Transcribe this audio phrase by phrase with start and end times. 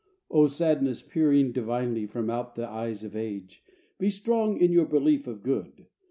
[0.31, 3.63] O Sadness peering divinely From out the eyes of age,
[3.99, 5.85] Be strong in your belief of good.